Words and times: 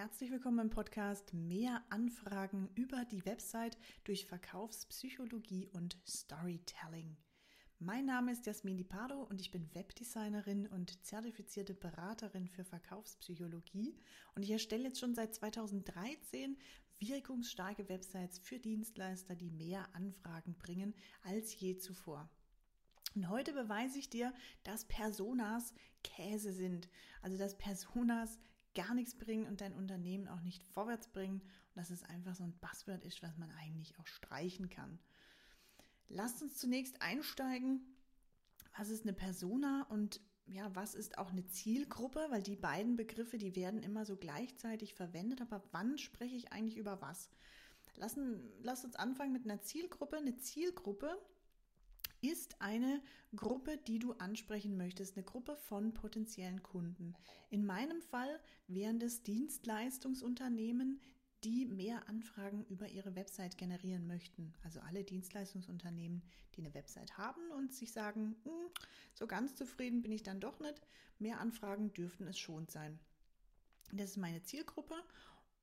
Herzlich 0.00 0.30
willkommen 0.30 0.60
im 0.60 0.70
Podcast 0.70 1.34
Mehr 1.34 1.82
Anfragen 1.90 2.70
über 2.74 3.04
die 3.04 3.22
Website 3.26 3.76
durch 4.04 4.24
Verkaufspsychologie 4.24 5.68
und 5.74 5.98
Storytelling. 6.08 7.18
Mein 7.78 8.06
Name 8.06 8.32
ist 8.32 8.46
Jasmin 8.46 8.78
Di 8.78 8.84
Pardo 8.84 9.24
und 9.24 9.42
ich 9.42 9.50
bin 9.50 9.68
Webdesignerin 9.74 10.66
und 10.68 11.04
zertifizierte 11.04 11.74
Beraterin 11.74 12.48
für 12.48 12.64
Verkaufspsychologie 12.64 13.94
und 14.34 14.42
ich 14.42 14.50
erstelle 14.50 14.84
jetzt 14.84 15.00
schon 15.00 15.14
seit 15.14 15.34
2013 15.34 16.56
wirkungsstarke 16.98 17.86
Websites 17.90 18.38
für 18.38 18.58
Dienstleister, 18.58 19.36
die 19.36 19.50
mehr 19.50 19.86
Anfragen 19.94 20.54
bringen 20.54 20.94
als 21.24 21.60
je 21.60 21.76
zuvor. 21.76 22.30
Und 23.14 23.28
heute 23.28 23.52
beweise 23.52 23.98
ich 23.98 24.08
dir, 24.08 24.32
dass 24.62 24.86
Personas 24.86 25.74
Käse 26.02 26.54
sind. 26.54 26.88
Also 27.20 27.36
dass 27.36 27.58
Personas 27.58 28.38
gar 28.74 28.94
nichts 28.94 29.16
bringen 29.16 29.46
und 29.46 29.60
dein 29.60 29.74
Unternehmen 29.74 30.28
auch 30.28 30.40
nicht 30.40 30.62
vorwärts 30.62 31.08
bringen 31.08 31.40
und 31.40 31.76
dass 31.76 31.90
es 31.90 32.04
einfach 32.04 32.34
so 32.34 32.44
ein 32.44 32.58
Buzzword 32.60 33.04
ist, 33.04 33.22
was 33.22 33.36
man 33.36 33.50
eigentlich 33.52 33.98
auch 33.98 34.06
streichen 34.06 34.68
kann. 34.68 34.98
Lasst 36.08 36.42
uns 36.42 36.58
zunächst 36.58 37.02
einsteigen. 37.02 37.80
Was 38.76 38.88
ist 38.88 39.04
eine 39.04 39.12
Persona 39.12 39.86
und 39.90 40.20
ja, 40.46 40.74
was 40.74 40.94
ist 40.94 41.18
auch 41.18 41.30
eine 41.30 41.46
Zielgruppe? 41.46 42.26
Weil 42.30 42.42
die 42.42 42.56
beiden 42.56 42.96
Begriffe, 42.96 43.38
die 43.38 43.54
werden 43.54 43.82
immer 43.82 44.04
so 44.04 44.16
gleichzeitig 44.16 44.94
verwendet, 44.94 45.40
aber 45.40 45.62
wann 45.70 45.98
spreche 45.98 46.36
ich 46.36 46.52
eigentlich 46.52 46.76
über 46.76 47.00
was? 47.00 47.30
Lassen, 47.96 48.40
lasst 48.62 48.84
uns 48.84 48.96
anfangen 48.96 49.32
mit 49.32 49.44
einer 49.44 49.60
Zielgruppe. 49.60 50.16
Eine 50.16 50.36
Zielgruppe 50.38 51.16
ist 52.22 52.60
eine 52.60 53.02
Gruppe, 53.34 53.78
die 53.78 53.98
du 53.98 54.12
ansprechen 54.14 54.76
möchtest, 54.76 55.16
eine 55.16 55.24
Gruppe 55.24 55.56
von 55.56 55.94
potenziellen 55.94 56.62
Kunden. 56.62 57.14
In 57.50 57.64
meinem 57.64 58.02
Fall 58.02 58.40
wären 58.68 58.98
das 58.98 59.22
Dienstleistungsunternehmen, 59.22 61.00
die 61.44 61.64
mehr 61.64 62.08
Anfragen 62.08 62.64
über 62.66 62.88
ihre 62.88 63.14
Website 63.14 63.56
generieren 63.56 64.06
möchten. 64.06 64.52
Also 64.62 64.80
alle 64.80 65.04
Dienstleistungsunternehmen, 65.04 66.22
die 66.54 66.60
eine 66.60 66.74
Website 66.74 67.16
haben 67.16 67.50
und 67.56 67.72
sich 67.72 67.92
sagen, 67.92 68.36
hm, 68.44 68.70
so 69.14 69.26
ganz 69.26 69.54
zufrieden 69.54 70.02
bin 70.02 70.12
ich 70.12 70.22
dann 70.22 70.40
doch 70.40 70.60
nicht. 70.60 70.86
Mehr 71.18 71.40
Anfragen 71.40 71.92
dürften 71.94 72.26
es 72.26 72.38
schon 72.38 72.68
sein. 72.68 72.98
Das 73.92 74.10
ist 74.10 74.16
meine 74.18 74.42
Zielgruppe 74.42 74.94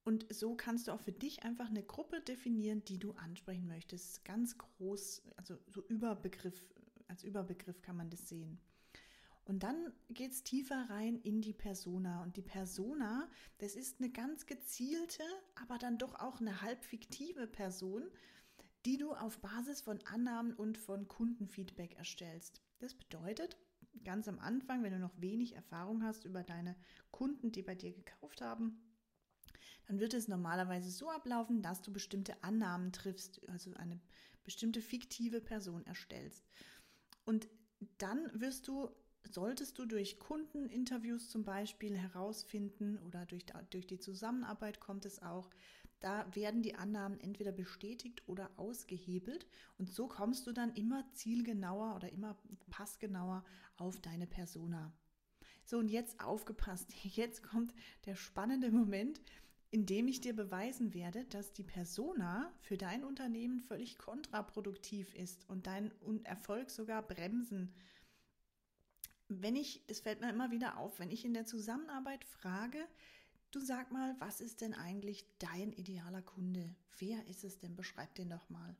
und 0.07 0.25
so 0.33 0.55
kannst 0.55 0.87
du 0.87 0.93
auch 0.93 1.01
für 1.01 1.11
dich 1.11 1.43
einfach 1.43 1.67
eine 1.67 1.83
Gruppe 1.83 2.21
definieren, 2.21 2.81
die 2.85 2.97
du 2.97 3.11
ansprechen 3.11 3.67
möchtest. 3.67 4.23
Ganz 4.23 4.57
groß, 4.57 5.21
also 5.35 5.57
so 5.67 5.83
Überbegriff, 5.89 6.63
als 7.09 7.25
Überbegriff 7.25 7.81
kann 7.81 7.97
man 7.97 8.09
das 8.09 8.29
sehen. 8.29 8.57
Und 9.43 9.63
dann 9.63 9.91
geht's 10.09 10.43
tiefer 10.43 10.89
rein 10.89 11.17
in 11.23 11.41
die 11.41 11.51
Persona. 11.51 12.23
Und 12.23 12.37
die 12.37 12.41
Persona, 12.41 13.29
das 13.57 13.75
ist 13.75 13.99
eine 13.99 14.09
ganz 14.09 14.45
gezielte, 14.45 15.23
aber 15.61 15.77
dann 15.77 15.97
doch 15.97 16.15
auch 16.15 16.39
eine 16.39 16.61
halb 16.61 16.85
fiktive 16.85 17.45
Person, 17.45 18.03
die 18.85 18.95
du 18.95 19.11
auf 19.11 19.39
Basis 19.39 19.81
von 19.81 19.99
Annahmen 20.05 20.53
und 20.53 20.77
von 20.77 21.09
Kundenfeedback 21.09 21.97
erstellst. 21.97 22.61
Das 22.79 22.93
bedeutet, 22.93 23.57
ganz 24.05 24.29
am 24.29 24.39
Anfang, 24.39 24.83
wenn 24.83 24.93
du 24.93 24.99
noch 24.99 25.19
wenig 25.19 25.57
Erfahrung 25.57 26.01
hast 26.01 26.23
über 26.23 26.43
deine 26.43 26.77
Kunden, 27.11 27.51
die 27.51 27.61
bei 27.61 27.75
dir 27.75 27.91
gekauft 27.91 28.39
haben, 28.39 28.86
dann 29.87 29.99
wird 29.99 30.13
es 30.13 30.27
normalerweise 30.27 30.89
so 30.89 31.09
ablaufen, 31.09 31.61
dass 31.61 31.81
du 31.81 31.91
bestimmte 31.91 32.43
Annahmen 32.43 32.91
triffst, 32.91 33.41
also 33.49 33.73
eine 33.75 33.99
bestimmte 34.43 34.81
fiktive 34.81 35.41
Person 35.41 35.85
erstellst. 35.85 36.45
Und 37.25 37.47
dann 37.97 38.29
wirst 38.33 38.67
du, 38.67 38.89
solltest 39.23 39.77
du 39.77 39.85
durch 39.85 40.19
Kundeninterviews 40.19 41.29
zum 41.29 41.43
Beispiel 41.43 41.97
herausfinden 41.97 42.97
oder 42.99 43.25
durch, 43.25 43.45
durch 43.69 43.87
die 43.87 43.99
Zusammenarbeit 43.99 44.79
kommt 44.79 45.05
es 45.05 45.21
auch, 45.21 45.49
da 45.99 46.27
werden 46.35 46.61
die 46.61 46.75
Annahmen 46.75 47.19
entweder 47.19 47.51
bestätigt 47.51 48.21
oder 48.27 48.51
ausgehebelt 48.55 49.47
und 49.77 49.89
so 49.89 50.07
kommst 50.07 50.45
du 50.45 50.51
dann 50.51 50.73
immer 50.75 51.03
zielgenauer 51.13 51.95
oder 51.95 52.11
immer 52.11 52.37
passgenauer 52.69 53.43
auf 53.77 53.99
deine 53.99 54.27
Persona. 54.27 54.93
So, 55.65 55.79
und 55.79 55.89
jetzt 55.89 56.21
aufgepasst. 56.21 56.93
Jetzt 57.03 57.43
kommt 57.43 57.73
der 58.05 58.15
spannende 58.15 58.71
Moment, 58.71 59.19
in 59.69 59.85
dem 59.85 60.07
ich 60.07 60.21
dir 60.21 60.35
beweisen 60.35 60.93
werde, 60.93 61.25
dass 61.25 61.51
die 61.53 61.63
Persona 61.63 62.53
für 62.61 62.77
dein 62.77 63.03
Unternehmen 63.03 63.59
völlig 63.59 63.97
kontraproduktiv 63.97 65.13
ist 65.13 65.47
und 65.49 65.67
deinen 65.67 65.91
Erfolg 66.23 66.69
sogar 66.69 67.01
bremsen. 67.01 67.73
Wenn 69.27 69.57
ich, 69.57 69.85
das 69.87 69.99
fällt 69.99 70.21
mir 70.21 70.29
immer 70.29 70.51
wieder 70.51 70.77
auf, 70.77 70.99
wenn 70.99 71.11
ich 71.11 71.25
in 71.25 71.33
der 71.33 71.45
Zusammenarbeit 71.45 72.23
frage, 72.23 72.79
du 73.51 73.59
sag 73.59 73.91
mal, 73.91 74.15
was 74.19 74.39
ist 74.39 74.61
denn 74.61 74.73
eigentlich 74.73 75.25
dein 75.39 75.73
idealer 75.73 76.21
Kunde? 76.21 76.73
Wer 76.97 77.25
ist 77.27 77.43
es 77.43 77.59
denn? 77.59 77.75
Beschreib 77.75 78.15
den 78.15 78.29
doch 78.29 78.49
mal. 78.49 78.75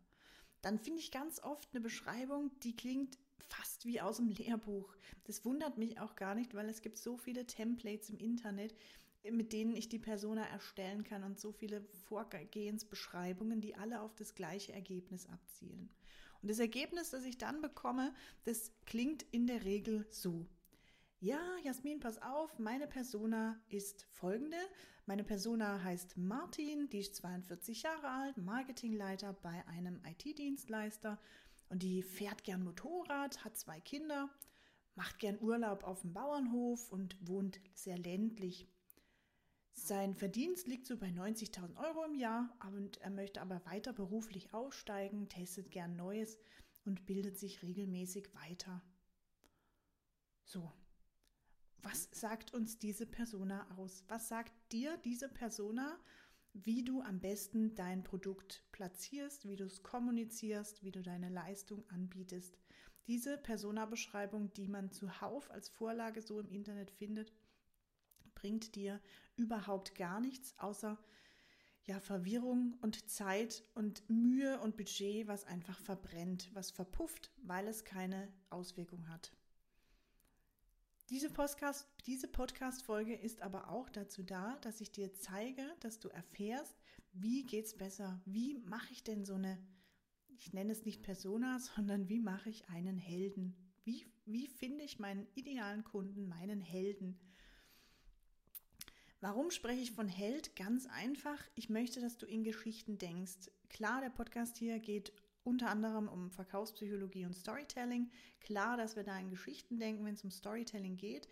Dann 0.62 0.80
finde 0.80 1.00
ich 1.00 1.12
ganz 1.12 1.44
oft 1.44 1.68
eine 1.74 1.82
Beschreibung, 1.82 2.52
die 2.62 2.76
klingt 2.76 3.18
fast 3.40 3.86
wie 3.86 4.02
aus 4.02 4.18
dem 4.18 4.30
Lehrbuch. 4.30 4.96
Das 5.26 5.44
wundert 5.46 5.78
mich 5.78 6.00
auch 6.00 6.16
gar 6.16 6.34
nicht, 6.34 6.54
weil 6.54 6.70
es 6.70 6.82
gibt 6.82 6.98
so 6.98 7.18
viele 7.18 7.46
Templates 7.46 8.10
im 8.10 8.18
Internet, 8.18 8.76
mit 9.32 9.54
denen 9.54 9.76
ich 9.76 9.90
die 9.90 10.00
Persona 10.00 10.46
erstellen 10.48 11.04
kann 11.04 11.24
und 11.24 11.40
so 11.40 11.52
viele 11.52 11.82
Vorgehensbeschreibungen, 12.08 13.62
die 13.62 13.76
alle 13.76 14.02
auf 14.02 14.16
das 14.16 14.36
gleiche 14.36 14.74
Ergebnis 14.74 15.28
abzielen. 15.28 15.90
Und 16.42 16.50
das 16.50 16.60
Ergebnis, 16.60 17.10
das 17.10 17.26
ich 17.26 17.38
dann 17.38 17.62
bekomme, 17.62 18.14
das 18.46 18.72
klingt 18.86 19.24
in 19.32 19.48
der 19.48 19.66
Regel 19.66 20.06
so. 20.10 20.46
Ja, 21.20 21.40
Jasmin, 21.64 22.00
pass 22.00 22.22
auf, 22.22 22.60
meine 22.60 22.88
Persona 22.88 23.60
ist 23.70 24.06
folgende. 24.12 24.58
Meine 25.08 25.24
Persona 25.24 25.82
heißt 25.84 26.16
Martin, 26.18 26.90
die 26.90 27.00
ist 27.00 27.16
42 27.16 27.84
Jahre 27.84 28.10
alt, 28.10 28.38
Marketingleiter 28.38 29.34
bei 29.34 29.66
einem 29.68 30.00
IT-Dienstleister 30.06 31.20
und 31.70 31.82
die 31.82 32.04
fährt 32.04 32.44
gern 32.44 32.64
Motorrad, 32.64 33.44
hat 33.44 33.58
zwei 33.58 33.80
Kinder, 33.80 34.30
macht 34.96 35.18
gern 35.20 35.40
Urlaub 35.42 35.84
auf 35.84 36.02
dem 36.02 36.14
Bauernhof 36.14 36.92
und 36.92 37.18
wohnt 37.28 37.60
sehr 37.74 37.98
ländlich. 37.98 38.68
Sein 39.80 40.16
Verdienst 40.16 40.68
liegt 40.68 40.88
so 40.88 40.98
bei 40.98 41.08
90.000 41.08 41.78
Euro 41.78 42.04
im 42.04 42.16
Jahr 42.16 42.50
und 42.76 42.98
er 42.98 43.12
möchte 43.12 43.42
aber 43.42 43.64
weiter 43.66 43.94
beruflich 43.94 44.54
aussteigen, 44.54 45.30
testet 45.30 45.72
gern 45.72 45.96
Neues 45.96 46.38
und 46.84 47.06
bildet 47.06 47.38
sich 47.38 47.62
regelmäßig 47.62 48.34
weiter. 48.34 48.82
So. 50.44 50.74
Was 51.84 52.10
sagt 52.12 52.54
uns 52.54 52.80
diese 52.80 53.06
Persona 53.06 53.70
aus? 53.78 54.04
Was 54.08 54.28
sagt 54.28 54.52
dir 54.72 54.98
diese 54.98 55.30
Persona 55.30 55.98
wie 56.66 56.84
du 56.84 57.02
am 57.02 57.20
besten 57.20 57.76
dein 57.76 58.04
Produkt 58.04 58.64
platzierst, 58.72 59.48
wie 59.48 59.56
du 59.56 59.66
es 59.66 59.84
kommunizierst, 59.84 60.84
wie 60.84 60.92
du 60.92 61.02
deine 61.02 61.30
Leistung 61.30 61.84
anbietest. 61.90 62.58
Diese 63.06 63.38
Persona-Beschreibung, 63.38 64.52
die 64.54 64.68
man 64.68 64.92
zuhauf 64.92 65.50
als 65.52 65.70
Vorlage 65.70 66.22
so 66.22 66.40
im 66.40 66.50
Internet 66.50 66.92
findet, 66.92 67.32
bringt 68.36 68.76
dir 68.76 69.00
überhaupt 69.38 69.96
gar 69.96 70.20
nichts, 70.20 70.54
außer 70.58 70.98
ja, 71.86 72.02
Verwirrung 72.02 72.78
und 72.82 73.10
Zeit 73.10 73.64
und 73.74 74.10
Mühe 74.10 74.60
und 74.60 74.76
Budget, 74.76 75.28
was 75.28 75.46
einfach 75.46 75.80
verbrennt, 75.80 76.50
was 76.54 76.70
verpufft, 76.70 77.32
weil 77.44 77.66
es 77.68 77.86
keine 77.86 78.28
Auswirkung 78.50 79.08
hat. 79.08 79.32
Diese 81.10 81.30
Podcast, 81.30 81.88
diese 82.06 82.28
Podcast-Folge 82.28 83.16
ist 83.16 83.42
aber 83.42 83.70
auch 83.70 83.90
dazu 83.90 84.24
da, 84.24 84.58
dass 84.58 84.82
ich 84.82 84.92
dir 84.92 85.14
zeige, 85.14 85.64
dass 85.80 86.00
du 86.00 86.10
erfährst, 86.10 86.76
wie 87.14 87.46
geht's 87.46 87.78
besser? 87.78 88.22
Wie 88.26 88.56
mache 88.66 88.92
ich 88.92 89.06
denn 89.06 89.24
so 89.24 89.36
eine, 89.36 89.58
ich 90.28 90.52
nenne 90.52 90.74
es 90.74 90.84
nicht 90.84 91.04
Persona, 91.04 91.60
sondern 91.76 92.10
wie 92.10 92.20
mache 92.20 92.50
ich 92.50 92.68
einen 92.68 92.98
Helden? 92.98 93.56
Wie, 93.86 94.06
wie 94.26 94.48
finde 94.48 94.84
ich 94.84 95.00
meinen 95.00 95.26
idealen 95.36 95.86
Kunden, 95.86 96.28
meinen 96.28 96.60
Helden? 96.60 97.18
Warum 99.20 99.50
spreche 99.50 99.82
ich 99.82 99.94
von 99.94 100.08
Held? 100.08 100.56
Ganz 100.56 100.86
einfach. 100.86 101.42
Ich 101.56 101.70
möchte, 101.70 102.00
dass 102.02 102.20
du 102.20 102.28
in 102.28 102.44
Geschichten 102.44 103.00
denkst. 103.00 103.50
Klar, 103.68 104.00
der 104.00 104.12
Podcast 104.12 104.58
hier 104.58 104.78
geht 104.78 105.12
unter 105.44 105.70
anderem 105.70 106.08
um 106.08 106.30
Verkaufspsychologie 106.30 107.26
und 107.26 107.34
Storytelling. 107.34 108.12
Klar, 108.42 108.78
dass 108.78 108.96
wir 108.96 109.04
da 109.04 109.18
in 109.18 109.32
Geschichten 109.32 109.80
denken, 109.80 110.06
wenn 110.06 110.14
es 110.14 110.24
um 110.24 110.30
Storytelling 110.30 110.98
geht. 110.98 111.28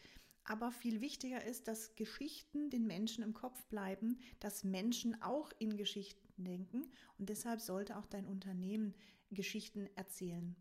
Aber 0.45 0.71
viel 0.71 0.99
wichtiger 0.99 1.43
ist, 1.43 1.67
dass 1.67 1.95
Geschichten 1.95 2.71
den 2.71 2.87
Menschen 2.87 3.23
im 3.23 3.35
Kopf 3.35 3.63
bleiben, 3.65 4.17
dass 4.39 4.63
Menschen 4.63 5.21
auch 5.21 5.51
in 5.59 5.77
Geschichten 5.77 6.43
denken. 6.43 6.91
Und 7.19 7.29
deshalb 7.29 7.61
sollte 7.61 7.97
auch 7.97 8.07
dein 8.07 8.25
Unternehmen 8.25 8.95
Geschichten 9.29 9.87
erzählen. 9.95 10.55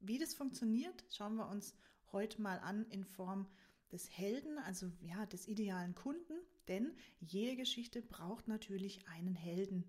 Wie 0.00 0.18
das 0.18 0.34
funktioniert, 0.34 1.04
schauen 1.12 1.36
wir 1.36 1.48
uns 1.48 1.76
heute 2.10 2.42
mal 2.42 2.58
an 2.58 2.86
in 2.90 3.04
Form 3.04 3.46
des 3.92 4.10
Helden, 4.16 4.58
also 4.58 4.90
ja, 5.02 5.26
des 5.26 5.48
idealen 5.48 5.94
Kunden. 5.94 6.34
Denn 6.68 6.92
jede 7.20 7.56
Geschichte 7.56 8.02
braucht 8.02 8.48
natürlich 8.48 9.06
einen 9.08 9.34
Helden. 9.34 9.84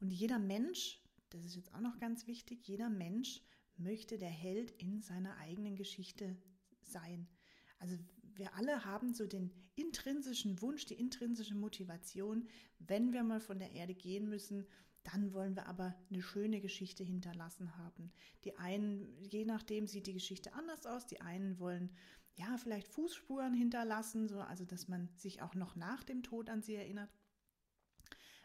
Und 0.00 0.10
jeder 0.10 0.38
Mensch 0.38 1.00
das 1.30 1.44
ist 1.44 1.54
jetzt 1.54 1.74
auch 1.74 1.80
noch 1.80 1.98
ganz 1.98 2.26
wichtig, 2.26 2.66
jeder 2.66 2.90
Mensch 2.90 3.42
möchte 3.76 4.18
der 4.18 4.28
Held 4.28 4.72
in 4.72 5.00
seiner 5.00 5.36
eigenen 5.38 5.76
Geschichte 5.76 6.36
sein. 6.82 7.28
Also 7.78 7.96
wir 8.34 8.54
alle 8.54 8.84
haben 8.84 9.14
so 9.14 9.26
den 9.26 9.50
intrinsischen 9.76 10.60
Wunsch, 10.60 10.84
die 10.86 10.94
intrinsische 10.94 11.54
Motivation, 11.54 12.48
wenn 12.78 13.12
wir 13.12 13.22
mal 13.22 13.40
von 13.40 13.58
der 13.58 13.72
Erde 13.72 13.94
gehen 13.94 14.28
müssen, 14.28 14.66
dann 15.02 15.32
wollen 15.32 15.56
wir 15.56 15.66
aber 15.66 15.94
eine 16.10 16.20
schöne 16.20 16.60
Geschichte 16.60 17.02
hinterlassen 17.04 17.74
haben. 17.78 18.12
Die 18.44 18.58
einen, 18.58 19.24
je 19.24 19.46
nachdem 19.46 19.86
sieht 19.86 20.06
die 20.06 20.12
Geschichte 20.12 20.52
anders 20.52 20.84
aus, 20.84 21.06
die 21.06 21.22
einen 21.22 21.58
wollen 21.58 21.90
ja 22.36 22.56
vielleicht 22.56 22.88
Fußspuren 22.88 23.54
hinterlassen, 23.54 24.28
so 24.28 24.40
also 24.40 24.64
dass 24.64 24.88
man 24.88 25.08
sich 25.16 25.42
auch 25.42 25.54
noch 25.54 25.76
nach 25.76 26.04
dem 26.04 26.22
Tod 26.22 26.48
an 26.48 26.62
sie 26.62 26.74
erinnert. 26.74 27.10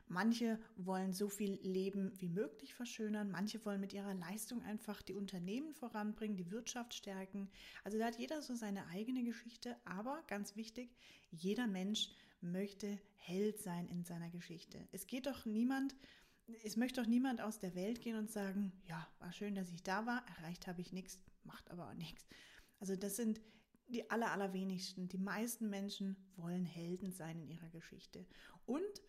Manche 0.07 0.59
wollen 0.75 1.13
so 1.13 1.29
viel 1.29 1.53
Leben 1.63 2.11
wie 2.21 2.29
möglich 2.29 2.75
verschönern, 2.75 3.31
manche 3.31 3.65
wollen 3.65 3.81
mit 3.81 3.91
ihrer 3.91 4.13
Leistung 4.13 4.61
einfach 4.61 5.01
die 5.01 5.15
Unternehmen 5.15 5.73
voranbringen, 5.73 6.37
die 6.37 6.51
Wirtschaft 6.51 6.93
stärken. 6.93 7.49
Also 7.83 7.97
da 7.97 8.05
hat 8.05 8.19
jeder 8.19 8.43
so 8.43 8.53
seine 8.53 8.85
eigene 8.87 9.23
Geschichte, 9.23 9.75
aber 9.83 10.23
ganz 10.27 10.55
wichtig, 10.55 10.95
jeder 11.31 11.65
Mensch 11.65 12.11
möchte 12.39 12.99
Held 13.15 13.59
sein 13.59 13.87
in 13.87 14.03
seiner 14.03 14.29
Geschichte. 14.29 14.87
Es 14.91 15.07
geht 15.07 15.25
doch 15.25 15.45
niemand, 15.45 15.95
es 16.63 16.77
möchte 16.77 17.01
doch 17.01 17.09
niemand 17.09 17.41
aus 17.41 17.57
der 17.57 17.73
Welt 17.73 18.01
gehen 18.01 18.15
und 18.15 18.29
sagen, 18.29 18.71
ja, 18.87 19.07
war 19.17 19.33
schön, 19.33 19.55
dass 19.55 19.71
ich 19.71 19.81
da 19.81 20.05
war, 20.05 20.23
erreicht 20.37 20.67
habe 20.67 20.81
ich 20.81 20.93
nichts, 20.93 21.19
macht 21.43 21.71
aber 21.71 21.89
auch 21.89 21.95
nichts. 21.95 22.27
Also 22.79 22.95
das 22.95 23.15
sind 23.15 23.41
die 23.87 24.09
aller, 24.09 24.31
allerwenigsten. 24.31 25.07
Die 25.07 25.17
meisten 25.17 25.69
Menschen 25.69 26.15
wollen 26.35 26.65
Helden 26.65 27.11
sein 27.11 27.39
in 27.39 27.49
ihrer 27.49 27.69
Geschichte. 27.69 28.25
Und 28.65 29.01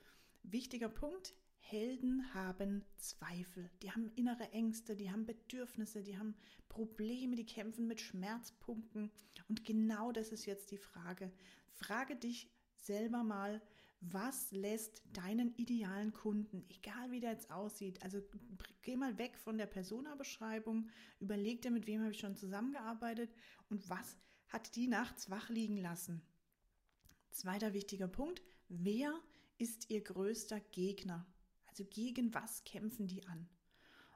Wichtiger 0.48 0.88
Punkt, 0.88 1.34
Helden 1.58 2.32
haben 2.32 2.84
Zweifel, 2.98 3.68
die 3.82 3.90
haben 3.90 4.12
innere 4.14 4.52
Ängste, 4.52 4.94
die 4.94 5.10
haben 5.10 5.26
Bedürfnisse, 5.26 6.04
die 6.04 6.16
haben 6.16 6.36
Probleme, 6.68 7.34
die 7.34 7.44
kämpfen 7.44 7.88
mit 7.88 8.00
Schmerzpunkten. 8.00 9.10
Und 9.48 9.64
genau 9.64 10.12
das 10.12 10.28
ist 10.30 10.46
jetzt 10.46 10.70
die 10.70 10.78
Frage. 10.78 11.32
Frage 11.72 12.14
dich 12.14 12.48
selber 12.76 13.24
mal, 13.24 13.60
was 14.00 14.52
lässt 14.52 15.02
deinen 15.12 15.52
idealen 15.56 16.12
Kunden, 16.12 16.64
egal 16.68 17.10
wie 17.10 17.18
der 17.18 17.32
jetzt 17.32 17.50
aussieht, 17.50 18.00
also 18.04 18.22
geh 18.82 18.94
mal 18.94 19.18
weg 19.18 19.36
von 19.36 19.58
der 19.58 19.66
Persona-Beschreibung, 19.66 20.88
überleg 21.18 21.62
dir, 21.62 21.72
mit 21.72 21.88
wem 21.88 22.02
habe 22.02 22.12
ich 22.12 22.20
schon 22.20 22.36
zusammengearbeitet 22.36 23.34
und 23.68 23.90
was 23.90 24.16
hat 24.48 24.76
die 24.76 24.86
nachts 24.86 25.30
wach 25.30 25.48
liegen 25.48 25.76
lassen. 25.76 26.22
Zweiter 27.30 27.72
wichtiger 27.72 28.08
Punkt, 28.08 28.42
wer 28.68 29.12
ist 29.58 29.90
ihr 29.90 30.02
größter 30.02 30.60
Gegner? 30.60 31.26
Also 31.66 31.84
gegen 31.84 32.32
was 32.32 32.64
kämpfen 32.64 33.06
die 33.06 33.26
an? 33.26 33.48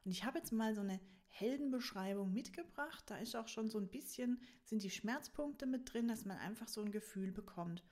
Und 0.05 0.13
ich 0.13 0.25
habe 0.25 0.39
jetzt 0.39 0.53
mal 0.53 0.75
so 0.75 0.81
eine 0.81 1.01
Heldenbeschreibung 1.29 2.33
mitgebracht. 2.33 3.05
Da 3.07 3.17
ist 3.17 3.37
auch 3.37 3.49
schon 3.49 3.71
so 3.71 3.79
ein 3.79 3.89
bisschen, 3.89 4.41
sind 4.65 4.83
die 4.83 4.91
Schmerzpunkte 4.91 5.67
mit 5.67 5.93
drin, 5.93 6.09
dass 6.09 6.25
man 6.25 6.39
einfach 6.39 6.69
so 6.69 6.83
ein 6.83 6.91
Gefühl 6.91 7.33
bekommt. 7.33 7.83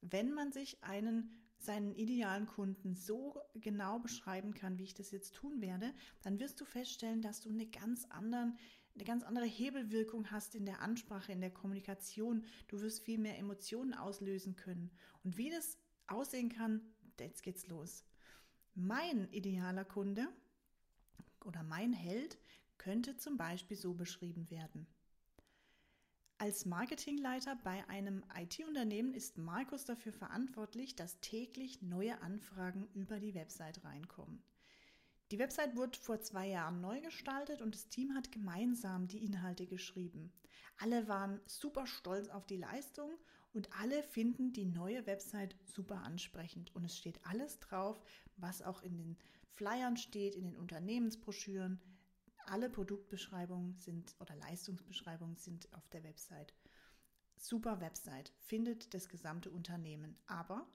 Wenn 0.00 0.32
man 0.32 0.52
sich 0.52 0.82
einen, 0.82 1.30
seinen 1.58 1.94
idealen 1.94 2.46
Kunden 2.46 2.94
so 2.94 3.40
genau 3.54 3.98
beschreiben 3.98 4.54
kann, 4.54 4.78
wie 4.78 4.84
ich 4.84 4.94
das 4.94 5.10
jetzt 5.10 5.34
tun 5.34 5.60
werde, 5.60 5.92
dann 6.22 6.38
wirst 6.38 6.60
du 6.60 6.64
feststellen, 6.64 7.22
dass 7.22 7.40
du 7.40 7.48
eine 7.48 7.66
ganz 7.66 8.04
anderen, 8.06 8.58
eine 8.98 9.06
ganz 9.06 9.22
andere 9.22 9.44
Hebelwirkung 9.44 10.32
hast 10.32 10.56
in 10.56 10.66
der 10.66 10.82
Ansprache, 10.82 11.30
in 11.30 11.40
der 11.40 11.52
Kommunikation. 11.52 12.44
Du 12.66 12.80
wirst 12.80 13.04
viel 13.04 13.18
mehr 13.18 13.38
Emotionen 13.38 13.94
auslösen 13.94 14.56
können. 14.56 14.90
Und 15.22 15.36
wie 15.36 15.50
das 15.50 15.78
aussehen 16.08 16.48
kann, 16.48 16.80
jetzt 17.20 17.44
geht's 17.44 17.68
los. 17.68 18.04
Mein 18.74 19.30
idealer 19.30 19.84
Kunde 19.84 20.26
oder 21.44 21.62
mein 21.62 21.92
Held 21.92 22.38
könnte 22.76 23.16
zum 23.16 23.36
Beispiel 23.36 23.76
so 23.76 23.94
beschrieben 23.94 24.50
werden. 24.50 24.88
Als 26.38 26.66
Marketingleiter 26.66 27.56
bei 27.62 27.88
einem 27.88 28.24
IT-Unternehmen 28.36 29.14
ist 29.14 29.38
Markus 29.38 29.84
dafür 29.84 30.12
verantwortlich, 30.12 30.96
dass 30.96 31.20
täglich 31.20 31.82
neue 31.82 32.20
Anfragen 32.20 32.88
über 32.94 33.20
die 33.20 33.34
Website 33.34 33.84
reinkommen. 33.84 34.42
Die 35.30 35.38
Website 35.38 35.76
wurde 35.76 35.98
vor 35.98 36.20
zwei 36.20 36.46
Jahren 36.46 36.80
neu 36.80 37.00
gestaltet 37.02 37.60
und 37.60 37.74
das 37.74 37.88
Team 37.88 38.14
hat 38.14 38.32
gemeinsam 38.32 39.08
die 39.08 39.22
Inhalte 39.22 39.66
geschrieben. 39.66 40.32
Alle 40.78 41.06
waren 41.06 41.40
super 41.44 41.86
stolz 41.86 42.28
auf 42.28 42.46
die 42.46 42.56
Leistung 42.56 43.10
und 43.52 43.70
alle 43.78 44.02
finden 44.02 44.52
die 44.54 44.64
neue 44.64 45.06
Website 45.06 45.54
super 45.64 46.02
ansprechend 46.02 46.74
und 46.74 46.84
es 46.84 46.96
steht 46.96 47.20
alles 47.26 47.58
drauf, 47.58 48.00
was 48.36 48.62
auch 48.62 48.82
in 48.82 48.96
den 48.96 49.18
Flyern 49.52 49.96
steht, 49.98 50.34
in 50.34 50.44
den 50.44 50.56
Unternehmensbroschüren. 50.56 51.80
Alle 52.46 52.70
Produktbeschreibungen 52.70 53.74
sind 53.74 54.16
oder 54.20 54.34
Leistungsbeschreibungen 54.36 55.36
sind 55.36 55.70
auf 55.74 55.86
der 55.88 56.04
Website. 56.04 56.54
Super 57.36 57.80
Website, 57.80 58.32
findet 58.38 58.94
das 58.94 59.08
gesamte 59.08 59.50
Unternehmen. 59.50 60.16
Aber 60.26 60.66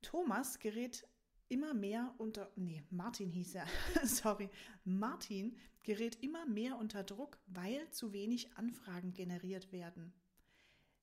Thomas 0.00 0.58
gerät 0.58 1.06
immer 1.52 1.74
mehr 1.74 2.14
unter, 2.16 2.50
nee, 2.56 2.82
Martin 2.88 3.30
hieß 3.30 3.56
er, 3.56 3.66
sorry, 4.04 4.48
Martin 4.84 5.54
gerät 5.82 6.22
immer 6.22 6.46
mehr 6.46 6.78
unter 6.78 7.04
Druck, 7.04 7.38
weil 7.46 7.90
zu 7.90 8.14
wenig 8.14 8.56
Anfragen 8.56 9.12
generiert 9.12 9.70
werden. 9.70 10.14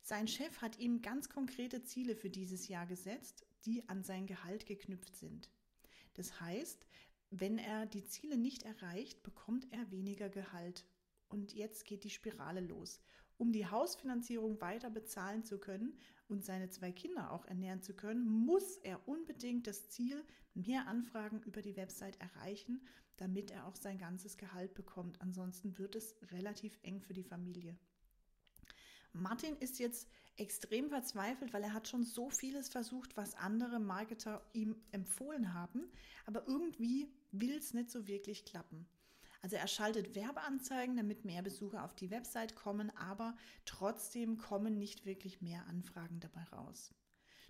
Sein 0.02 0.28
Chef 0.28 0.60
hat 0.62 0.80
ihm 0.80 1.04
ganz 1.04 1.30
konkrete 1.30 1.84
Ziele 1.84 2.16
für 2.16 2.32
dieses 2.32 2.68
Jahr 2.68 2.88
gesetzt, 2.88 3.46
die 3.66 3.88
an 3.90 4.04
sein 4.04 4.26
Gehalt 4.26 4.66
geknüpft 4.66 5.16
sind. 5.16 5.52
Das 6.16 6.42
heißt, 6.42 6.88
wenn 7.30 7.60
er 7.60 7.86
die 7.86 8.06
Ziele 8.06 8.36
nicht 8.36 8.64
erreicht, 8.64 9.22
bekommt 9.22 9.68
er 9.72 9.92
weniger 9.92 10.30
Gehalt. 10.30 10.88
Und 11.28 11.54
jetzt 11.54 11.86
geht 11.86 12.04
die 12.04 12.10
Spirale 12.10 12.62
los. 12.62 13.00
Um 13.38 13.52
die 13.52 13.68
Hausfinanzierung 13.68 14.60
weiter 14.62 14.90
bezahlen 14.90 15.44
zu 15.44 15.60
können 15.60 16.00
und 16.30 16.46
seine 16.46 16.70
zwei 16.70 16.92
Kinder 16.92 17.32
auch 17.32 17.46
ernähren 17.46 17.82
zu 17.82 17.94
können, 17.94 18.28
muss 18.28 18.78
er 18.78 19.08
unbedingt 19.08 19.68
das 19.68 19.90
Ziel, 19.90 20.24
mehr 20.54 20.88
Anfragen 20.88 21.42
über 21.44 21.62
die 21.62 21.76
Website 21.76 22.20
erreichen, 22.20 22.82
damit 23.18 23.52
er 23.52 23.66
auch 23.68 23.76
sein 23.76 23.98
ganzes 23.98 24.38
Gehalt 24.38 24.74
bekommt. 24.74 25.22
Ansonsten 25.22 25.78
wird 25.78 25.96
es 25.96 26.16
relativ 26.32 26.78
eng 26.84 27.02
für 27.02 27.14
die 27.14 27.24
Familie. 27.24 27.78
Martin 29.12 29.56
ist 29.58 29.80
jetzt 29.80 30.08
extrem 30.38 30.90
verzweifelt, 30.90 31.52
weil 31.52 31.64
er 31.64 31.74
hat 31.74 31.88
schon 31.88 32.04
so 32.04 32.30
vieles 32.30 32.70
versucht, 32.70 33.18
was 33.18 33.36
andere 33.36 33.80
Marketer 33.80 34.42
ihm 34.54 34.76
empfohlen 34.92 35.54
haben, 35.54 35.92
aber 36.26 36.48
irgendwie 36.48 37.12
will 37.32 37.58
es 37.58 37.74
nicht 37.74 37.90
so 37.90 38.08
wirklich 38.08 38.46
klappen. 38.46 38.88
Also 39.42 39.56
er 39.56 39.68
schaltet 39.68 40.16
Werbeanzeigen, 40.16 40.98
damit 40.98 41.24
mehr 41.24 41.42
Besucher 41.42 41.86
auf 41.86 41.96
die 41.96 42.12
Website 42.12 42.56
kommen, 42.56 42.96
aber 42.98 43.38
trotzdem 43.66 44.38
kommen 44.38 44.78
nicht 44.78 45.06
wirklich 45.06 45.42
mehr 45.42 45.66
Anfragen 45.68 46.20
dabei 46.20 46.44
raus. 46.44 46.94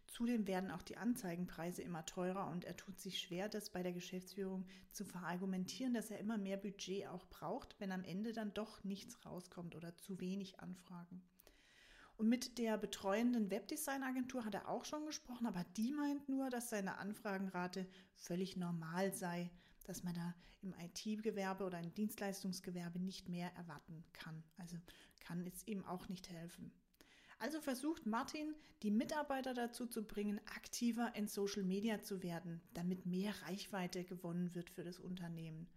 Zudem 0.06 0.48
werden 0.48 0.72
auch 0.72 0.82
die 0.82 0.98
Anzeigenpreise 0.98 1.82
immer 1.84 2.06
teurer 2.06 2.48
und 2.48 2.66
er 2.66 2.76
tut 2.76 3.00
sich 3.00 3.20
schwer, 3.20 3.48
das 3.48 3.70
bei 3.70 3.84
der 3.84 3.94
Geschäftsführung 3.94 4.66
zu 4.92 5.06
verargumentieren, 5.06 5.94
dass 5.94 6.10
er 6.10 6.20
immer 6.20 6.38
mehr 6.38 6.58
Budget 6.58 7.08
auch 7.08 7.26
braucht, 7.28 7.80
wenn 7.80 7.92
am 7.92 8.04
Ende 8.04 8.34
dann 8.34 8.54
doch 8.54 8.84
nichts 8.84 9.24
rauskommt 9.26 9.76
oder 9.76 9.96
zu 9.98 10.20
wenig 10.20 10.60
Anfragen. 10.60 11.22
Und 12.18 12.28
mit 12.28 12.58
der 12.58 12.78
betreuenden 12.78 13.50
Webdesign-Agentur 13.50 14.44
hat 14.44 14.54
er 14.54 14.68
auch 14.68 14.84
schon 14.84 15.06
gesprochen, 15.06 15.46
aber 15.46 15.64
die 15.78 15.94
meint 15.94 16.28
nur, 16.28 16.50
dass 16.50 16.70
seine 16.70 16.98
Anfragenrate 16.98 17.88
völlig 18.16 18.58
normal 18.58 19.14
sei, 19.14 19.50
dass 19.90 20.04
man 20.04 20.14
da 20.14 20.36
im 20.62 20.74
IT-Gewerbe 20.74 21.66
oder 21.66 21.80
im 21.80 21.94
Dienstleistungsgewerbe 21.94 23.00
nicht 23.00 23.28
mehr 23.28 23.52
erwarten 23.56 24.04
kann. 24.14 24.44
Also 24.58 24.78
kann 25.20 25.46
es 25.48 25.68
ihm 25.68 25.84
auch 25.86 26.08
nicht 26.10 26.30
helfen. 26.30 26.72
Also 27.40 27.60
versucht 27.62 28.06
Martin, 28.06 28.54
die 28.84 28.92
Mitarbeiter 28.92 29.54
dazu 29.54 29.88
zu 29.88 30.06
bringen, 30.06 30.40
aktiver 30.56 31.16
in 31.16 31.28
Social 31.28 31.64
Media 31.64 32.02
zu 32.02 32.22
werden, 32.22 32.62
damit 32.74 33.06
mehr 33.06 33.34
Reichweite 33.44 34.04
gewonnen 34.04 34.54
wird 34.54 34.70
für 34.70 34.84
das 34.84 35.00
Unternehmen. 35.00 35.68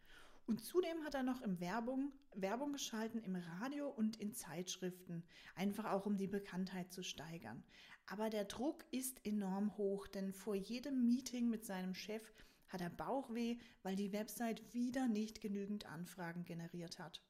Und 0.45 0.63
zudem 0.65 1.05
hat 1.05 1.15
er 1.15 1.23
noch 1.23 1.41
im 1.41 1.61
Werbung, 1.61 2.13
Werbung 2.35 2.73
geschalten 2.73 3.23
im 3.23 3.37
Radio 3.37 3.89
und 3.89 4.17
in 4.17 4.35
Zeitschriften, 4.35 5.23
einfach 5.55 5.85
auch 5.85 6.05
um 6.05 6.17
die 6.17 6.27
Bekanntheit 6.27 6.93
zu 6.93 7.05
steigern. 7.05 7.63
Aber 8.07 8.29
der 8.29 8.45
Druck 8.45 8.85
ist 8.91 9.25
enorm 9.25 9.77
hoch, 9.79 10.09
denn 10.09 10.33
vor 10.33 10.57
jedem 10.57 11.07
Meeting 11.07 11.49
mit 11.49 11.65
seinem 11.65 11.95
Chef 11.95 12.35
hat 12.73 12.81
er 12.81 12.91
Bauchweh, 12.91 13.59
weil 13.83 13.97
die 13.97 14.13
Website 14.13 14.75
wieder 14.75 15.09
nicht 15.09 15.41
genügend 15.41 15.87
Anfragen 15.87 16.45
generiert 16.45 16.99
hat. 16.99 17.23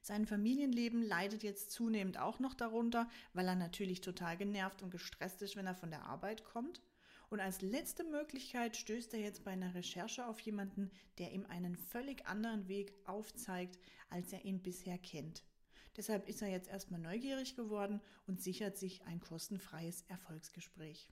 Sein 0.00 0.26
Familienleben 0.26 1.02
leidet 1.02 1.42
jetzt 1.42 1.70
zunehmend 1.72 2.18
auch 2.18 2.38
noch 2.38 2.54
darunter, 2.54 3.08
weil 3.32 3.48
er 3.48 3.56
natürlich 3.56 4.00
total 4.00 4.36
genervt 4.36 4.82
und 4.82 4.90
gestresst 4.90 5.42
ist, 5.42 5.56
wenn 5.56 5.66
er 5.66 5.74
von 5.74 5.90
der 5.90 6.04
Arbeit 6.04 6.44
kommt. 6.44 6.80
Und 7.30 7.40
als 7.40 7.60
letzte 7.60 8.04
Möglichkeit 8.04 8.76
stößt 8.76 9.12
er 9.12 9.20
jetzt 9.20 9.44
bei 9.44 9.50
einer 9.50 9.74
Recherche 9.74 10.26
auf 10.26 10.40
jemanden, 10.40 10.90
der 11.18 11.32
ihm 11.32 11.44
einen 11.46 11.76
völlig 11.76 12.26
anderen 12.26 12.68
Weg 12.68 12.94
aufzeigt, 13.04 13.78
als 14.08 14.32
er 14.32 14.44
ihn 14.44 14.62
bisher 14.62 14.96
kennt. 14.98 15.44
Deshalb 15.96 16.28
ist 16.28 16.42
er 16.42 16.48
jetzt 16.48 16.68
erstmal 16.68 17.00
neugierig 17.00 17.56
geworden 17.56 18.00
und 18.26 18.40
sichert 18.40 18.78
sich 18.78 19.04
ein 19.04 19.20
kostenfreies 19.20 20.02
Erfolgsgespräch. 20.02 21.10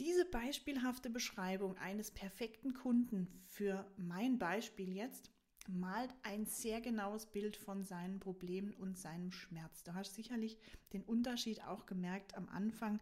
Diese 0.00 0.24
beispielhafte 0.24 1.08
Beschreibung 1.08 1.76
eines 1.78 2.10
perfekten 2.10 2.74
Kunden 2.74 3.28
für 3.46 3.88
mein 3.96 4.38
Beispiel 4.38 4.92
jetzt 4.92 5.30
malt 5.68 6.12
ein 6.22 6.46
sehr 6.46 6.80
genaues 6.80 7.26
Bild 7.26 7.56
von 7.56 7.84
seinen 7.84 8.18
Problemen 8.18 8.74
und 8.74 8.98
seinem 8.98 9.30
Schmerz. 9.30 9.84
Du 9.84 9.94
hast 9.94 10.14
sicherlich 10.14 10.58
den 10.92 11.04
Unterschied 11.04 11.62
auch 11.64 11.86
gemerkt 11.86 12.36
am 12.36 12.48
Anfang 12.48 13.00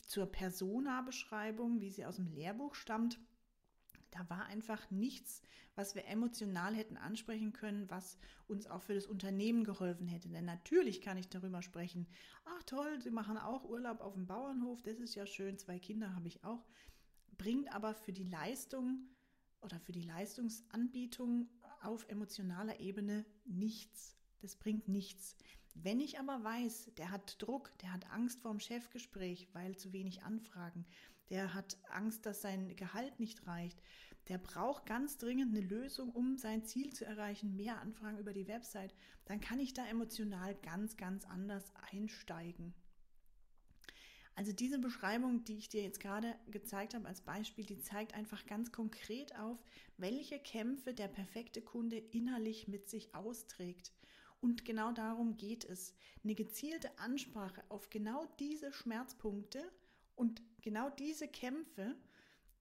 zur 0.00 0.26
Persona-Beschreibung, 0.26 1.80
wie 1.80 1.90
sie 1.90 2.06
aus 2.06 2.16
dem 2.16 2.28
Lehrbuch 2.28 2.74
stammt. 2.74 3.20
Da 4.14 4.30
war 4.30 4.46
einfach 4.46 4.92
nichts, 4.92 5.42
was 5.74 5.96
wir 5.96 6.06
emotional 6.06 6.72
hätten 6.72 6.96
ansprechen 6.96 7.52
können, 7.52 7.90
was 7.90 8.16
uns 8.46 8.68
auch 8.68 8.80
für 8.80 8.94
das 8.94 9.06
Unternehmen 9.06 9.64
geholfen 9.64 10.06
hätte. 10.06 10.28
Denn 10.28 10.44
natürlich 10.44 11.00
kann 11.00 11.18
ich 11.18 11.28
darüber 11.28 11.62
sprechen. 11.62 12.06
Ach 12.44 12.62
toll, 12.62 13.00
Sie 13.02 13.10
machen 13.10 13.36
auch 13.36 13.64
Urlaub 13.64 14.00
auf 14.00 14.14
dem 14.14 14.26
Bauernhof, 14.26 14.80
das 14.82 15.00
ist 15.00 15.16
ja 15.16 15.26
schön, 15.26 15.58
zwei 15.58 15.80
Kinder 15.80 16.14
habe 16.14 16.28
ich 16.28 16.44
auch. 16.44 16.64
Bringt 17.38 17.74
aber 17.74 17.92
für 17.92 18.12
die 18.12 18.22
Leistung 18.28 19.08
oder 19.62 19.80
für 19.80 19.90
die 19.90 20.02
Leistungsanbietung 20.02 21.48
auf 21.82 22.08
emotionaler 22.08 22.78
Ebene 22.78 23.26
nichts. 23.44 24.16
Das 24.42 24.54
bringt 24.54 24.86
nichts. 24.86 25.36
Wenn 25.74 25.98
ich 25.98 26.20
aber 26.20 26.44
weiß, 26.44 26.92
der 26.96 27.10
hat 27.10 27.42
Druck, 27.42 27.76
der 27.78 27.92
hat 27.92 28.08
Angst 28.12 28.40
vor 28.40 28.52
dem 28.52 28.60
Chefgespräch, 28.60 29.48
weil 29.54 29.76
zu 29.76 29.92
wenig 29.92 30.22
Anfragen, 30.22 30.86
der 31.30 31.54
hat 31.54 31.78
Angst, 31.90 32.26
dass 32.26 32.42
sein 32.42 32.76
Gehalt 32.76 33.18
nicht 33.20 33.46
reicht, 33.46 33.80
der 34.28 34.38
braucht 34.38 34.86
ganz 34.86 35.18
dringend 35.18 35.56
eine 35.56 35.66
Lösung, 35.66 36.10
um 36.10 36.36
sein 36.38 36.64
Ziel 36.64 36.92
zu 36.92 37.04
erreichen, 37.04 37.56
mehr 37.56 37.80
Anfragen 37.80 38.18
über 38.18 38.32
die 38.32 38.48
Website, 38.48 38.94
dann 39.26 39.40
kann 39.40 39.60
ich 39.60 39.74
da 39.74 39.86
emotional 39.86 40.54
ganz, 40.62 40.96
ganz 40.96 41.24
anders 41.26 41.72
einsteigen. 41.92 42.74
Also 44.36 44.52
diese 44.52 44.78
Beschreibung, 44.78 45.44
die 45.44 45.58
ich 45.58 45.68
dir 45.68 45.82
jetzt 45.82 46.00
gerade 46.00 46.34
gezeigt 46.50 46.94
habe 46.94 47.06
als 47.06 47.20
Beispiel, 47.20 47.64
die 47.64 47.78
zeigt 47.78 48.14
einfach 48.14 48.46
ganz 48.46 48.72
konkret 48.72 49.36
auf, 49.38 49.62
welche 49.96 50.40
Kämpfe 50.40 50.92
der 50.92 51.06
perfekte 51.06 51.62
Kunde 51.62 51.98
innerlich 51.98 52.66
mit 52.66 52.88
sich 52.88 53.14
austrägt. 53.14 53.92
Und 54.40 54.64
genau 54.64 54.92
darum 54.92 55.36
geht 55.36 55.64
es. 55.64 55.94
Eine 56.24 56.34
gezielte 56.34 56.98
Ansprache 56.98 57.62
auf 57.68 57.90
genau 57.90 58.26
diese 58.40 58.72
Schmerzpunkte 58.72 59.62
und 60.16 60.42
genau 60.64 60.90
diese 60.90 61.28
Kämpfe, 61.28 61.94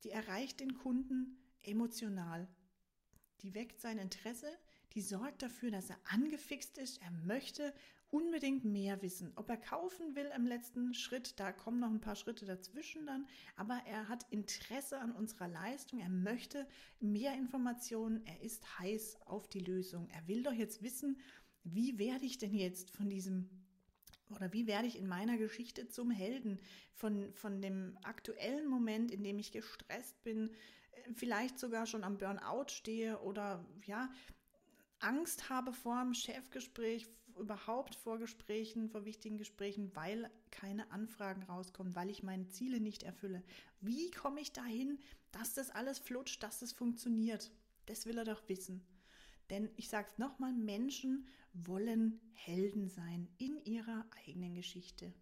die 0.03 0.11
erreicht 0.11 0.59
den 0.59 0.75
Kunden 0.75 1.37
emotional. 1.63 2.47
Die 3.41 3.55
weckt 3.55 3.79
sein 3.79 3.97
Interesse, 3.97 4.47
die 4.93 5.01
sorgt 5.01 5.41
dafür, 5.41 5.71
dass 5.71 5.89
er 5.89 5.97
angefixt 6.03 6.77
ist, 6.77 7.01
er 7.01 7.11
möchte 7.11 7.73
unbedingt 8.11 8.63
mehr 8.63 9.01
wissen. 9.01 9.31
Ob 9.35 9.49
er 9.49 9.57
kaufen 9.57 10.15
will 10.15 10.29
im 10.35 10.45
letzten 10.45 10.93
Schritt, 10.93 11.39
da 11.39 11.51
kommen 11.51 11.79
noch 11.79 11.89
ein 11.89 12.01
paar 12.01 12.15
Schritte 12.15 12.45
dazwischen 12.45 13.07
dann, 13.07 13.25
aber 13.55 13.81
er 13.87 14.07
hat 14.07 14.31
Interesse 14.31 14.99
an 14.99 15.11
unserer 15.13 15.47
Leistung, 15.47 15.99
er 15.99 16.09
möchte 16.09 16.67
mehr 16.99 17.33
Informationen, 17.33 18.23
er 18.25 18.41
ist 18.41 18.77
heiß 18.77 19.17
auf 19.25 19.47
die 19.47 19.61
Lösung. 19.61 20.09
Er 20.09 20.27
will 20.27 20.43
doch 20.43 20.53
jetzt 20.53 20.83
wissen, 20.83 21.17
wie 21.63 21.97
werde 21.97 22.25
ich 22.25 22.37
denn 22.37 22.53
jetzt 22.53 22.91
von 22.91 23.09
diesem 23.09 23.49
oder 24.29 24.51
wie 24.53 24.67
werde 24.67 24.87
ich 24.87 24.97
in 24.97 25.07
meiner 25.07 25.37
Geschichte 25.37 25.87
zum 25.87 26.11
Helden 26.11 26.59
von, 26.93 27.33
von 27.33 27.61
dem 27.61 27.97
aktuellen 28.03 28.67
Moment, 28.67 29.11
in 29.11 29.23
dem 29.23 29.39
ich 29.39 29.51
gestresst 29.51 30.21
bin, 30.23 30.51
vielleicht 31.15 31.59
sogar 31.59 31.85
schon 31.85 32.03
am 32.03 32.17
Burnout 32.17 32.69
stehe 32.69 33.19
oder 33.19 33.65
ja, 33.85 34.09
Angst 34.99 35.49
habe 35.49 35.73
vor 35.73 35.97
einem 35.97 36.13
Chefgespräch, 36.13 37.07
überhaupt 37.37 37.95
vor 37.95 38.19
Gesprächen, 38.19 38.89
vor 38.89 39.05
wichtigen 39.05 39.37
Gesprächen, 39.37 39.91
weil 39.95 40.29
keine 40.51 40.91
Anfragen 40.91 41.43
rauskommen, 41.43 41.95
weil 41.95 42.09
ich 42.09 42.23
meine 42.23 42.47
Ziele 42.49 42.79
nicht 42.79 43.03
erfülle. 43.03 43.43
Wie 43.81 44.11
komme 44.11 44.39
ich 44.39 44.53
dahin, 44.53 44.99
dass 45.31 45.53
das 45.53 45.71
alles 45.71 45.99
flutscht, 45.99 46.41
dass 46.43 46.59
das 46.59 46.71
funktioniert? 46.71 47.51
Das 47.85 48.05
will 48.05 48.17
er 48.17 48.25
doch 48.25 48.47
wissen. 48.47 48.85
Denn 49.49 49.69
ich 49.75 49.89
sage 49.89 50.07
es 50.11 50.17
nochmal, 50.17 50.53
Menschen 50.53 51.27
wollen 51.53 52.19
Helden 52.33 52.89
sein 52.89 53.27
in 53.37 53.63
ihrer 53.65 54.05
eigenen 54.25 54.55
Geschichte. 54.55 55.13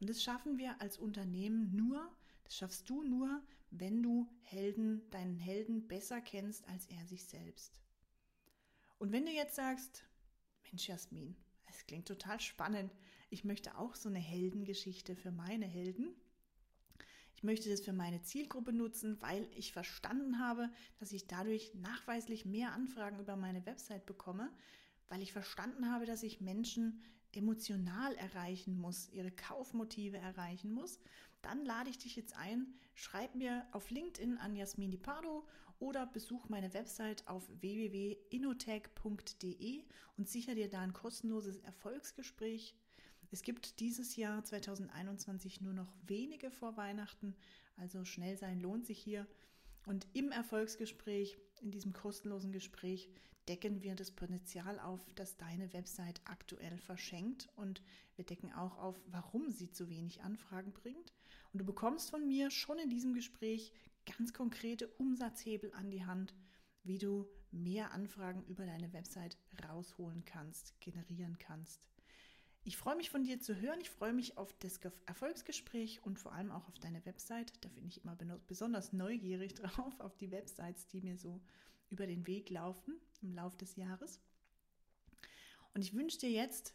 Und 0.00 0.08
das 0.08 0.22
schaffen 0.22 0.58
wir 0.58 0.80
als 0.80 0.98
Unternehmen 0.98 1.74
nur, 1.76 2.10
das 2.44 2.56
schaffst 2.56 2.88
du 2.88 3.02
nur, 3.02 3.42
wenn 3.70 4.02
du 4.02 4.28
Helden, 4.42 5.08
deinen 5.10 5.36
Helden 5.36 5.86
besser 5.86 6.20
kennst 6.20 6.66
als 6.68 6.86
er 6.86 7.06
sich 7.06 7.24
selbst. 7.24 7.78
Und 8.98 9.12
wenn 9.12 9.24
du 9.24 9.32
jetzt 9.32 9.54
sagst, 9.54 10.04
Mensch, 10.64 10.88
Jasmin, 10.88 11.36
es 11.66 11.86
klingt 11.86 12.08
total 12.08 12.40
spannend. 12.40 12.92
Ich 13.28 13.44
möchte 13.44 13.78
auch 13.78 13.94
so 13.94 14.08
eine 14.08 14.18
Heldengeschichte 14.18 15.14
für 15.14 15.30
meine 15.30 15.66
Helden. 15.66 16.14
Ich 17.40 17.44
möchte 17.44 17.70
das 17.70 17.80
für 17.80 17.94
meine 17.94 18.20
Zielgruppe 18.20 18.70
nutzen, 18.70 19.16
weil 19.22 19.48
ich 19.54 19.72
verstanden 19.72 20.40
habe, 20.40 20.68
dass 20.98 21.10
ich 21.10 21.26
dadurch 21.26 21.72
nachweislich 21.72 22.44
mehr 22.44 22.72
Anfragen 22.72 23.18
über 23.18 23.34
meine 23.34 23.64
Website 23.64 24.04
bekomme, 24.04 24.50
weil 25.08 25.22
ich 25.22 25.32
verstanden 25.32 25.90
habe, 25.90 26.04
dass 26.04 26.22
ich 26.22 26.42
Menschen 26.42 27.02
emotional 27.32 28.14
erreichen 28.16 28.78
muss, 28.78 29.08
ihre 29.08 29.30
Kaufmotive 29.30 30.18
erreichen 30.18 30.70
muss, 30.70 31.00
dann 31.40 31.64
lade 31.64 31.88
ich 31.88 31.96
dich 31.96 32.14
jetzt 32.14 32.36
ein, 32.36 32.74
schreib 32.92 33.34
mir 33.34 33.66
auf 33.72 33.90
LinkedIn 33.90 34.36
an 34.36 34.54
Jasmin 34.54 34.90
Di 34.90 34.98
Pardo 34.98 35.48
oder 35.78 36.04
besuch 36.04 36.50
meine 36.50 36.74
Website 36.74 37.26
auf 37.26 37.48
www.inotech.de 37.58 39.84
und 40.18 40.28
sicher 40.28 40.54
dir 40.54 40.68
da 40.68 40.80
ein 40.80 40.92
kostenloses 40.92 41.56
Erfolgsgespräch. 41.60 42.76
Es 43.32 43.42
gibt 43.42 43.78
dieses 43.78 44.16
Jahr 44.16 44.44
2021 44.44 45.60
nur 45.60 45.72
noch 45.72 45.92
wenige 46.06 46.50
vor 46.50 46.76
Weihnachten, 46.76 47.36
also 47.76 48.04
schnell 48.04 48.36
sein 48.36 48.60
lohnt 48.60 48.86
sich 48.86 48.98
hier. 48.98 49.26
Und 49.86 50.08
im 50.14 50.32
Erfolgsgespräch, 50.32 51.38
in 51.60 51.70
diesem 51.70 51.92
kostenlosen 51.92 52.50
Gespräch, 52.50 53.08
decken 53.48 53.82
wir 53.82 53.94
das 53.94 54.10
Potenzial 54.10 54.78
auf, 54.80 55.00
das 55.14 55.36
deine 55.36 55.72
Website 55.72 56.20
aktuell 56.24 56.76
verschenkt 56.78 57.48
und 57.56 57.82
wir 58.16 58.24
decken 58.24 58.52
auch 58.52 58.76
auf, 58.78 59.00
warum 59.06 59.50
sie 59.50 59.70
zu 59.70 59.88
wenig 59.88 60.22
Anfragen 60.22 60.72
bringt. 60.72 61.12
Und 61.52 61.60
du 61.60 61.64
bekommst 61.64 62.10
von 62.10 62.26
mir 62.26 62.50
schon 62.50 62.78
in 62.78 62.90
diesem 62.90 63.14
Gespräch 63.14 63.72
ganz 64.06 64.32
konkrete 64.32 64.88
Umsatzhebel 64.98 65.72
an 65.74 65.90
die 65.90 66.04
Hand, 66.04 66.34
wie 66.82 66.98
du 66.98 67.28
mehr 67.50 67.92
Anfragen 67.92 68.44
über 68.44 68.66
deine 68.66 68.92
Website 68.92 69.36
rausholen 69.68 70.24
kannst, 70.24 70.80
generieren 70.80 71.38
kannst. 71.38 71.80
Ich 72.62 72.76
freue 72.76 72.96
mich 72.96 73.08
von 73.08 73.24
dir 73.24 73.40
zu 73.40 73.56
hören. 73.56 73.80
Ich 73.80 73.88
freue 73.88 74.12
mich 74.12 74.36
auf 74.36 74.52
das 74.58 74.80
Erfolgsgespräch 75.06 76.04
und 76.04 76.18
vor 76.18 76.32
allem 76.32 76.50
auch 76.50 76.68
auf 76.68 76.78
deine 76.78 77.04
Website. 77.06 77.52
Da 77.64 77.68
bin 77.70 77.86
ich 77.86 78.04
immer 78.04 78.16
besonders 78.46 78.92
neugierig 78.92 79.54
drauf, 79.56 79.98
auf 80.00 80.16
die 80.16 80.30
Websites, 80.30 80.86
die 80.88 81.00
mir 81.00 81.16
so 81.16 81.40
über 81.88 82.06
den 82.06 82.26
Weg 82.26 82.50
laufen 82.50 83.00
im 83.22 83.34
Laufe 83.34 83.56
des 83.56 83.76
Jahres. 83.76 84.20
Und 85.74 85.82
ich 85.82 85.94
wünsche 85.94 86.18
dir 86.18 86.30
jetzt, 86.30 86.74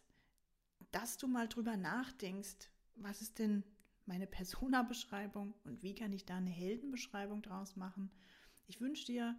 dass 0.92 1.18
du 1.18 1.28
mal 1.28 1.48
drüber 1.48 1.78
nachdenkst, 1.78 2.70
was 2.96 3.22
ist 3.22 3.40
denn 3.40 3.64
meine 4.06 4.28
Persona-Beschreibung 4.28 5.54
und 5.64 5.84
wie 5.84 5.94
kann 5.94 6.14
ich 6.14 6.26
da 6.26 6.38
eine 6.38 6.50
Heldenbeschreibung 6.50 7.42
draus 7.42 7.76
machen. 7.76 8.12
Ich 8.68 8.82
wünsche 8.82 9.06
dir 9.06 9.38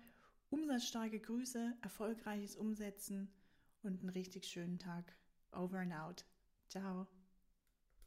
umsatzstarke 0.50 1.18
Grüße, 1.18 1.76
erfolgreiches 1.82 2.54
Umsetzen 2.54 3.32
und 3.82 4.00
einen 4.00 4.10
richtig 4.10 4.46
schönen 4.46 4.78
Tag. 4.78 5.16
Over 5.52 5.78
and 5.78 5.92
out. 5.92 6.24
Ciao. 6.68 7.08